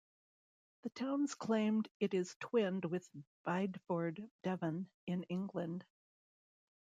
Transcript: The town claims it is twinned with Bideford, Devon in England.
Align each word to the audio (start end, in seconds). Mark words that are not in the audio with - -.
The 0.81 0.89
town 0.89 1.27
claims 1.27 1.85
it 1.99 2.15
is 2.15 2.35
twinned 2.39 2.85
with 2.85 3.07
Bideford, 3.45 4.27
Devon 4.41 4.89
in 5.05 5.21
England. 5.29 5.85